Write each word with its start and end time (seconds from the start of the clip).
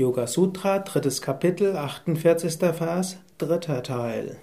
Yoga 0.00 0.26
Sutra, 0.26 0.78
drittes 0.78 1.20
Kapitel, 1.20 1.76
48. 1.76 2.56
Vers, 2.74 3.18
dritter 3.36 3.82
Teil. 3.82 4.38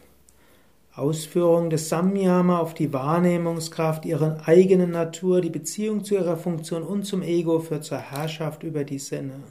Ausführung 0.93 1.71
des 1.71 1.89
Samyama 1.89 2.59
auf 2.59 2.75
die 2.75 2.93
Wahrnehmungskraft, 2.93 4.05
ihre 4.05 4.45
eigene 4.45 4.87
Natur, 4.87 5.41
die 5.41 5.49
Beziehung 5.49 6.03
zu 6.03 6.13
ihrer 6.13 6.37
Funktion 6.37 6.83
und 6.83 7.05
zum 7.05 7.23
Ego 7.23 7.59
führt 7.59 7.85
zur 7.85 7.97
Herrschaft 7.97 8.61
über 8.61 8.83
die 8.83 8.99
Sinne. 8.99 9.41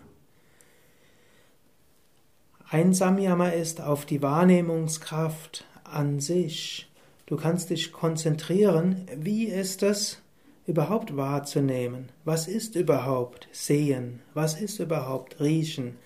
Ein 2.70 2.94
Samyama 2.94 3.48
ist 3.48 3.80
auf 3.80 4.06
die 4.06 4.22
Wahrnehmungskraft 4.22 5.64
an 5.82 6.20
sich. 6.20 6.88
Du 7.26 7.34
kannst 7.34 7.70
dich 7.70 7.90
konzentrieren, 7.90 9.08
wie 9.16 9.46
ist 9.46 9.82
es, 9.82 10.22
überhaupt 10.66 11.16
wahrzunehmen. 11.16 12.10
Was 12.24 12.48
ist 12.48 12.74
überhaupt 12.74 13.48
Sehen? 13.52 14.20
Was 14.34 14.60
ist 14.60 14.80
überhaupt 14.80 15.40
Riechen? 15.40 15.96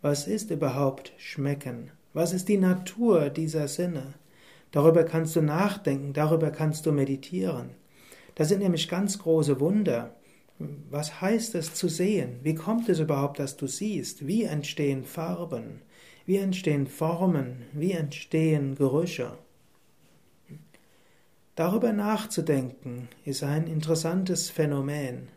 Was 0.00 0.26
ist 0.26 0.50
überhaupt 0.50 1.12
Schmecken? 1.18 1.90
Was 2.14 2.32
ist 2.32 2.48
die 2.48 2.56
Natur 2.56 3.28
dieser 3.28 3.68
Sinne? 3.68 4.14
Darüber 4.72 5.04
kannst 5.04 5.36
du 5.36 5.42
nachdenken, 5.42 6.12
darüber 6.12 6.50
kannst 6.50 6.86
du 6.86 6.92
meditieren. 6.92 7.70
Das 8.34 8.48
sind 8.48 8.60
nämlich 8.60 8.88
ganz 8.88 9.18
große 9.18 9.60
Wunder. 9.60 10.14
Was 10.90 11.20
heißt 11.20 11.54
es 11.54 11.74
zu 11.74 11.88
sehen? 11.88 12.40
Wie 12.42 12.54
kommt 12.54 12.88
es 12.88 12.98
überhaupt, 12.98 13.38
dass 13.38 13.56
du 13.56 13.66
siehst? 13.66 14.26
Wie 14.26 14.44
entstehen 14.44 15.04
Farben? 15.04 15.82
Wie 16.24 16.36
entstehen 16.36 16.86
Formen? 16.86 17.62
Wie 17.72 17.92
entstehen 17.92 18.74
Gerüche? 18.74 19.32
Darüber 21.56 21.94
nachzudenken 21.94 23.08
ist 23.24 23.42
ein 23.42 23.66
interessantes 23.66 24.50
Phänomen. 24.50 25.28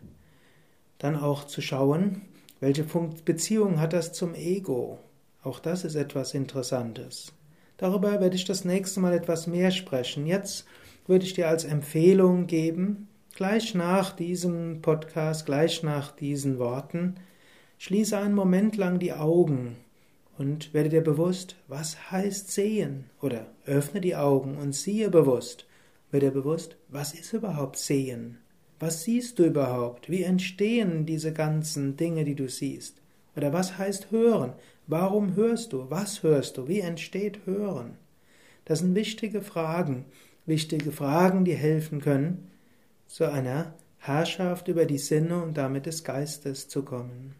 Dann 0.97 1.15
auch 1.15 1.45
zu 1.45 1.61
schauen, 1.61 2.23
welche 2.59 2.83
Beziehung 3.23 3.79
hat 3.79 3.93
das 3.93 4.11
zum 4.11 4.35
Ego? 4.35 4.99
Auch 5.43 5.59
das 5.59 5.85
ist 5.85 5.95
etwas 5.95 6.33
Interessantes. 6.33 7.31
Darüber 7.77 8.19
werde 8.19 8.35
ich 8.35 8.43
das 8.43 8.65
nächste 8.65 8.99
Mal 8.99 9.13
etwas 9.13 9.47
mehr 9.47 9.71
sprechen. 9.71 10.27
Jetzt 10.27 10.65
würde 11.07 11.23
ich 11.23 11.35
dir 11.35 11.47
als 11.47 11.63
Empfehlung 11.63 12.47
geben, 12.47 13.07
gleich 13.33 13.73
nach 13.73 14.11
diesem 14.11 14.81
Podcast, 14.81 15.45
gleich 15.45 15.83
nach 15.83 16.11
diesen 16.11 16.59
Worten, 16.59 17.15
schließe 17.77 18.17
einen 18.17 18.35
Moment 18.35 18.75
lang 18.75 18.99
die 18.99 19.13
Augen 19.13 19.77
und 20.37 20.73
werde 20.73 20.89
dir 20.89 21.01
bewusst, 21.01 21.55
was 21.69 22.11
heißt 22.11 22.51
sehen? 22.51 23.05
Oder 23.21 23.45
öffne 23.65 24.01
die 24.01 24.17
Augen 24.17 24.57
und 24.57 24.75
siehe 24.75 25.09
bewusst. 25.09 25.65
Wird 26.11 26.23
dir 26.23 26.31
bewusst, 26.31 26.77
was 26.87 27.13
ist 27.13 27.33
überhaupt 27.33 27.77
Sehen? 27.77 28.39
Was 28.79 29.03
siehst 29.03 29.37
du 29.37 29.45
überhaupt? 29.45 30.09
Wie 30.09 30.23
entstehen 30.23 31.05
diese 31.05 31.33
ganzen 31.33 31.97
Dinge, 31.97 32.23
die 32.23 32.35
du 32.35 32.47
siehst? 32.47 33.01
Oder 33.35 33.53
was 33.53 33.77
heißt 33.77 34.09
Hören? 34.09 34.53
Warum 34.87 35.35
hörst 35.35 35.73
du? 35.73 35.89
Was 35.89 36.23
hörst 36.23 36.57
du? 36.57 36.67
Wie 36.67 36.79
entsteht 36.79 37.45
Hören? 37.45 37.97
Das 38.65 38.79
sind 38.79 38.95
wichtige 38.95 39.41
Fragen, 39.41 40.05
wichtige 40.45 40.91
Fragen, 40.91 41.45
die 41.45 41.55
helfen 41.55 42.01
können, 42.01 42.49
zu 43.07 43.25
einer 43.31 43.73
Herrschaft 43.97 44.67
über 44.67 44.85
die 44.85 44.97
Sinne 44.97 45.43
und 45.43 45.57
damit 45.57 45.85
des 45.85 46.03
Geistes 46.03 46.67
zu 46.67 46.83
kommen. 46.83 47.35